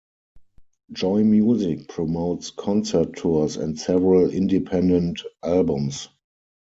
Joy 0.93 1.23
Music 1.23 1.87
promotes 1.87 2.49
concert 2.49 3.15
tours 3.17 3.57
and 3.57 3.79
several 3.79 4.31
independent 4.31 5.21
albums. 5.43 6.09